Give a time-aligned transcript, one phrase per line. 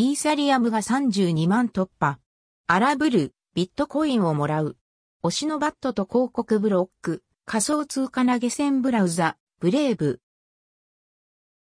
[0.00, 2.18] イーサリアムが32万突破。
[2.66, 4.78] アラブル、ビットコインをもらう。
[5.22, 10.22] 推しのバットと広告ブロック、仮想通貨投げ銭ブラウザ、ブレイブ。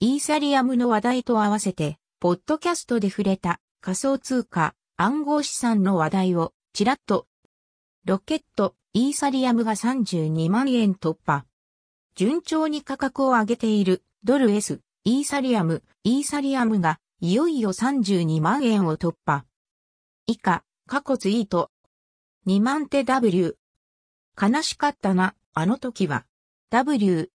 [0.00, 7.28] イーサリアムの話題と合わせて、ポッドキャストで触れた仮想通貨、暗号資産の話題を、ちらっと。
[8.04, 11.44] ロケット、イーサリアムが32万円突破。
[12.16, 19.44] 順調に価格を上げている、ドル S、イーサリアム、イーサリアムが、いよいよ32万円を突破。
[20.28, 21.72] 以下、過去ツイート。
[22.46, 23.58] 2万手 W。
[24.40, 26.26] 悲しかったな、あの時は。
[26.70, 27.32] W。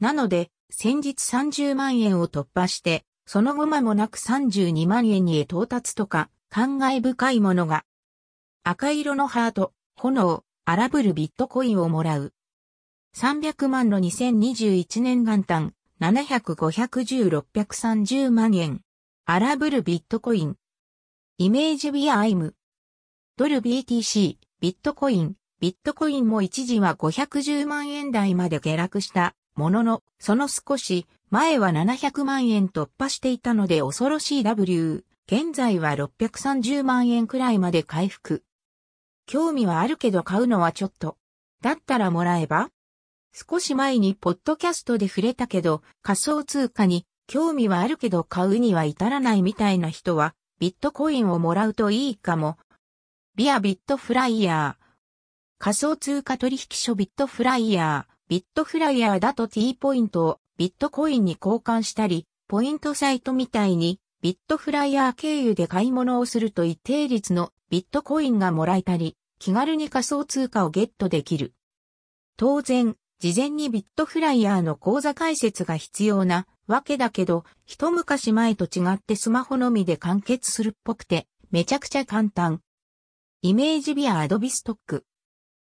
[0.00, 7.84] なので、先日30万円を突破して、その後間もなく32万円にへ到達とか、感慨深いものが。
[8.64, 12.32] 赤色のハート、炎、荒ぶるビットコインをもらう。
[13.16, 18.82] 300万の2021年元旦、700、510、630万円。
[19.28, 20.54] 荒ぶるビットコイン。
[21.36, 22.54] イメージビアアイム。
[23.36, 25.34] ドル BTC、ビットコイン。
[25.58, 35.04] ビットコインも一時は510万円台まで下落したものの、その少し前は700万円突破していたので恐ろしい W。
[35.26, 38.44] 現在は630万円くらいまで回復。
[39.26, 41.16] 興味はあるけど買うのはちょっと。
[41.62, 42.70] だったらもらえば？
[43.32, 52.56] 少し前にポッドキャストで触れたけど仮想通貨に興味はあるけど買うには至らないみたいな人は、ビットコインをもらうといいかも。
[53.34, 54.86] ビアビットフライヤー。
[55.58, 58.16] 仮想通貨取引所ビットフライヤー。
[58.28, 71.52] ビットフライヤーだと T ポイントをビットコインに交換したり、ポイントサイトみたいにビットフライヤー経由で買い物をすると一定率のビットコインがもらえたり、気軽に仮想通貨をゲットできる。
[72.36, 82.60] 当然、事前にビットフライヤーの口座開設が必要なわけだけど、一昔前と違ってスマホのみで完結するっぽくて、めちゃくちゃ簡単。
[83.42, 85.04] イメージビアアドビストック。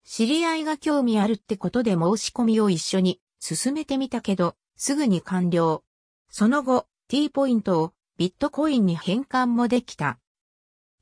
[0.05, 5.83] 知り合いが興味あるってことで申し込みを一緒に進めてみたけど、すぐに完了。
[6.29, 10.19] その後、T ポイントをビットコインに変換もできた。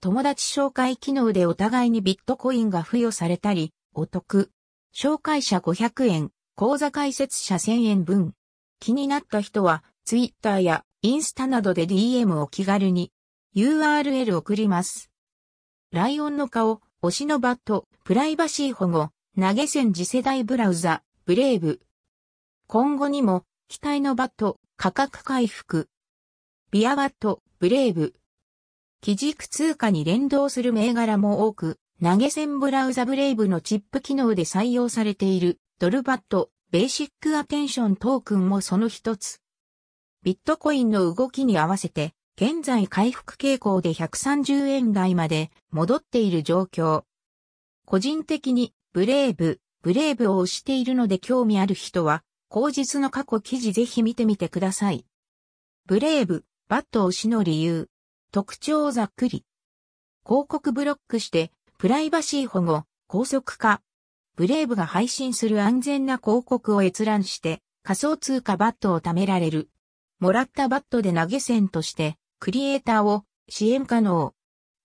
[0.01, 4.51] 友達紹介機能でお互いにビットコインが付与されたり、お得。
[4.93, 8.33] 紹介者500円、口座開設者1000円分。
[8.79, 13.11] 気になった人は、ツイッターやインスタなどで DM を気軽に
[13.55, 15.11] URL 送ります。
[15.91, 21.81] ライオンの顔、推しの BAT、プライバシー保護、投げ銭次世代ブラウザ、 Brave。
[22.67, 25.89] 今後にも、機体のバット、価格回復。
[26.71, 28.13] ビア BAT、Brave。
[29.01, 39.39] 基軸通貨に連動する銘柄も多く、投げ銭ブラウザ Brave のチップ機能で採用されているドル BAT、Basic Attention Token もその一つ。
[40.23, 47.05] ビットコインの動きに合わせて、現在回復傾向で130円台まで戻っている状況。
[47.85, 55.05] 個人的に Brave、Brave を推しているので興味ある人は、後日の過去記事ぜひ見てみてください。
[55.85, 57.87] Brave、BAT 推しの理由。
[58.33, 59.45] 特徴ざっくり。
[60.25, 63.81] 広告ブロックして、プライバシー保護、高速化、
[64.35, 69.69] Brave が配信する安全な広告を閲覧して仮想通貨 BAT を貯められる。
[70.19, 74.33] もらった BAT で投げ銭としてクリエイターを支援可能。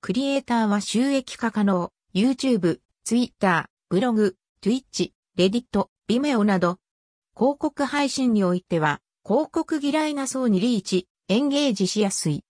[0.01, 1.91] クリエイターは収益化可能。
[2.13, 6.79] YouTube、Twitter、ブログ、Twitch、Reddit、Vimeo など
[7.37, 12.45] 広告配信においては広告嫌いな層にリーチ、エンゲージしやすい。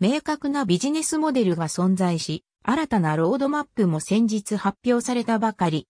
[0.00, 5.88] 明確なビジネスモデルが存在し、新たなロードマップも先日発表されたばかり。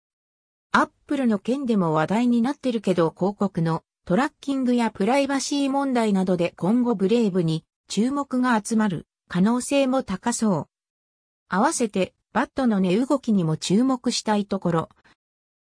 [0.71, 10.67] アップルの件でも話題になってるけど広告のトラッキングやプライバシー問題などで今後 Brave に注目が集まる可能性も高そう。
[11.47, 14.89] 合わせてバットの値動きにも注目したいところ、